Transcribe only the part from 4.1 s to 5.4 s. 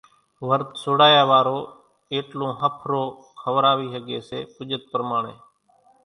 سي پُڄت پرماڻي،